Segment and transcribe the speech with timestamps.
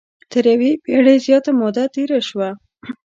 [0.31, 2.49] تر یوې پېړۍ زیاته موده تېره شوه.